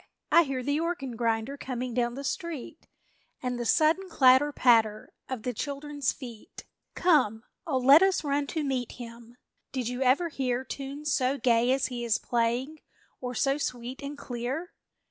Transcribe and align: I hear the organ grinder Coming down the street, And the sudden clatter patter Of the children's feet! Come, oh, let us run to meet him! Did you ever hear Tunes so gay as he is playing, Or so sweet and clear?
I 0.31 0.45
hear 0.45 0.63
the 0.63 0.79
organ 0.79 1.15
grinder 1.15 1.57
Coming 1.57 1.93
down 1.93 2.15
the 2.15 2.23
street, 2.23 2.87
And 3.39 3.59
the 3.59 3.67
sudden 3.67 4.09
clatter 4.09 4.51
patter 4.51 5.13
Of 5.29 5.43
the 5.43 5.53
children's 5.53 6.11
feet! 6.11 6.63
Come, 6.95 7.43
oh, 7.67 7.77
let 7.77 8.01
us 8.01 8.23
run 8.23 8.47
to 8.47 8.63
meet 8.63 8.93
him! 8.93 9.37
Did 9.71 9.89
you 9.89 10.01
ever 10.01 10.29
hear 10.29 10.63
Tunes 10.63 11.13
so 11.13 11.37
gay 11.37 11.71
as 11.71 11.85
he 11.89 12.03
is 12.03 12.17
playing, 12.17 12.79
Or 13.19 13.35
so 13.35 13.59
sweet 13.59 14.01
and 14.01 14.17
clear? 14.17 14.73